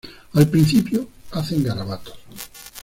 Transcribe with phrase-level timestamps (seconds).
[0.33, 2.17] Al principio, hacen garabatos.